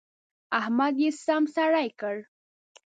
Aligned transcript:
احمد 0.59 0.95
يې 1.03 1.09
سم 1.23 1.43
سړی 1.55 1.89
کړ. 1.99 2.15